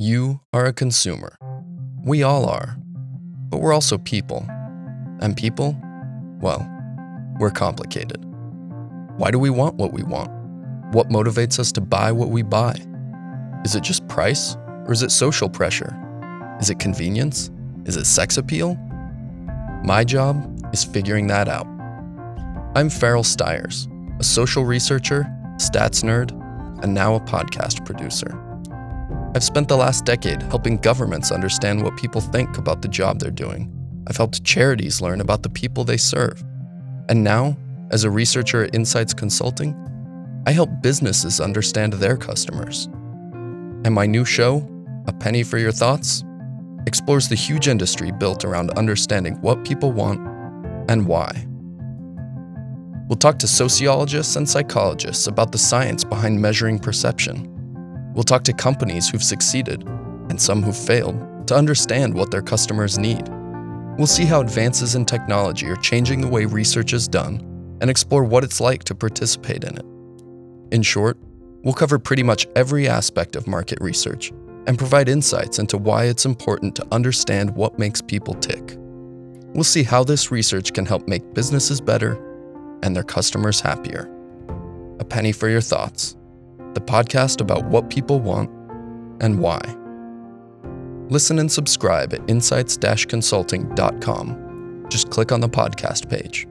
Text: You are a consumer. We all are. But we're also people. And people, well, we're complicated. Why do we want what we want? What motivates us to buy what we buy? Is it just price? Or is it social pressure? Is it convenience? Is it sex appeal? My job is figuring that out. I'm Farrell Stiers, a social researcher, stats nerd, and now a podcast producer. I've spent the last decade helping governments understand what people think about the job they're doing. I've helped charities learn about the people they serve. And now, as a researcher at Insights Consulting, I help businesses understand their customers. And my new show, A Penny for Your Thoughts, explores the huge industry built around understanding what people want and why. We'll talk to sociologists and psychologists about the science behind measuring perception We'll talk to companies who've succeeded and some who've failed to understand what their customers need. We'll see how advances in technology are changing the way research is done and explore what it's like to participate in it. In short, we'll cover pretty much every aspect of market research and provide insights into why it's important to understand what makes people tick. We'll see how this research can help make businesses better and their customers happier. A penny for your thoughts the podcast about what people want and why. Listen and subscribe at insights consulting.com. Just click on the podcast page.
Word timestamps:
You 0.00 0.42
are 0.52 0.64
a 0.64 0.72
consumer. 0.72 1.36
We 2.04 2.22
all 2.22 2.48
are. 2.48 2.76
But 3.48 3.60
we're 3.60 3.72
also 3.72 3.98
people. 3.98 4.46
And 5.20 5.36
people, 5.36 5.76
well, 6.40 6.64
we're 7.40 7.50
complicated. 7.50 8.24
Why 9.16 9.32
do 9.32 9.40
we 9.40 9.50
want 9.50 9.74
what 9.74 9.92
we 9.92 10.04
want? 10.04 10.30
What 10.94 11.08
motivates 11.08 11.58
us 11.58 11.72
to 11.72 11.80
buy 11.80 12.12
what 12.12 12.28
we 12.28 12.42
buy? 12.42 12.76
Is 13.64 13.74
it 13.74 13.82
just 13.82 14.06
price? 14.06 14.54
Or 14.86 14.92
is 14.92 15.02
it 15.02 15.10
social 15.10 15.48
pressure? 15.48 15.92
Is 16.60 16.70
it 16.70 16.78
convenience? 16.78 17.50
Is 17.84 17.96
it 17.96 18.04
sex 18.04 18.36
appeal? 18.36 18.76
My 19.82 20.04
job 20.04 20.64
is 20.72 20.84
figuring 20.84 21.26
that 21.26 21.48
out. 21.48 21.66
I'm 22.76 22.88
Farrell 22.88 23.24
Stiers, 23.24 23.88
a 24.20 24.22
social 24.22 24.64
researcher, 24.64 25.24
stats 25.56 26.04
nerd, 26.04 26.30
and 26.84 26.94
now 26.94 27.16
a 27.16 27.20
podcast 27.20 27.84
producer. 27.84 28.44
I've 29.38 29.44
spent 29.44 29.68
the 29.68 29.76
last 29.76 30.04
decade 30.04 30.42
helping 30.42 30.78
governments 30.78 31.30
understand 31.30 31.84
what 31.84 31.96
people 31.96 32.20
think 32.20 32.58
about 32.58 32.82
the 32.82 32.88
job 32.88 33.20
they're 33.20 33.30
doing. 33.30 33.72
I've 34.08 34.16
helped 34.16 34.42
charities 34.42 35.00
learn 35.00 35.20
about 35.20 35.44
the 35.44 35.48
people 35.48 35.84
they 35.84 35.96
serve. 35.96 36.42
And 37.08 37.22
now, 37.22 37.56
as 37.92 38.02
a 38.02 38.10
researcher 38.10 38.64
at 38.64 38.74
Insights 38.74 39.14
Consulting, 39.14 39.76
I 40.44 40.50
help 40.50 40.70
businesses 40.82 41.40
understand 41.40 41.92
their 41.92 42.16
customers. 42.16 42.86
And 43.84 43.94
my 43.94 44.06
new 44.06 44.24
show, 44.24 44.68
A 45.06 45.12
Penny 45.12 45.44
for 45.44 45.58
Your 45.58 45.70
Thoughts, 45.70 46.24
explores 46.88 47.28
the 47.28 47.36
huge 47.36 47.68
industry 47.68 48.10
built 48.10 48.44
around 48.44 48.72
understanding 48.72 49.40
what 49.40 49.64
people 49.64 49.92
want 49.92 50.18
and 50.90 51.06
why. 51.06 51.46
We'll 53.08 53.16
talk 53.16 53.38
to 53.38 53.46
sociologists 53.46 54.34
and 54.34 54.48
psychologists 54.48 55.28
about 55.28 55.52
the 55.52 55.58
science 55.58 56.02
behind 56.02 56.42
measuring 56.42 56.80
perception 56.80 57.54
We'll 58.18 58.24
talk 58.24 58.42
to 58.46 58.52
companies 58.52 59.08
who've 59.08 59.22
succeeded 59.22 59.84
and 60.28 60.42
some 60.42 60.60
who've 60.60 60.76
failed 60.76 61.46
to 61.46 61.54
understand 61.54 62.12
what 62.12 62.32
their 62.32 62.42
customers 62.42 62.98
need. 62.98 63.28
We'll 63.96 64.08
see 64.08 64.24
how 64.24 64.40
advances 64.40 64.96
in 64.96 65.04
technology 65.04 65.68
are 65.68 65.76
changing 65.76 66.22
the 66.22 66.26
way 66.26 66.44
research 66.44 66.92
is 66.92 67.06
done 67.06 67.36
and 67.80 67.88
explore 67.88 68.24
what 68.24 68.42
it's 68.42 68.60
like 68.60 68.82
to 68.84 68.94
participate 68.96 69.62
in 69.62 69.78
it. 69.78 69.84
In 70.74 70.82
short, 70.82 71.16
we'll 71.62 71.74
cover 71.74 71.96
pretty 71.96 72.24
much 72.24 72.48
every 72.56 72.88
aspect 72.88 73.36
of 73.36 73.46
market 73.46 73.78
research 73.80 74.32
and 74.66 74.76
provide 74.76 75.08
insights 75.08 75.60
into 75.60 75.78
why 75.78 76.06
it's 76.06 76.26
important 76.26 76.74
to 76.74 76.86
understand 76.90 77.54
what 77.54 77.78
makes 77.78 78.00
people 78.02 78.34
tick. 78.34 78.74
We'll 79.54 79.62
see 79.62 79.84
how 79.84 80.02
this 80.02 80.32
research 80.32 80.72
can 80.72 80.86
help 80.86 81.06
make 81.06 81.34
businesses 81.34 81.80
better 81.80 82.18
and 82.82 82.96
their 82.96 83.04
customers 83.04 83.60
happier. 83.60 84.12
A 84.98 85.04
penny 85.04 85.30
for 85.30 85.48
your 85.48 85.60
thoughts 85.60 86.16
the 86.78 86.84
podcast 86.84 87.40
about 87.40 87.64
what 87.66 87.90
people 87.90 88.20
want 88.20 88.48
and 89.20 89.40
why. 89.40 89.60
Listen 91.10 91.38
and 91.38 91.50
subscribe 91.50 92.12
at 92.14 92.20
insights 92.30 92.76
consulting.com. 93.08 94.86
Just 94.88 95.10
click 95.10 95.32
on 95.32 95.40
the 95.40 95.48
podcast 95.48 96.08
page. 96.08 96.46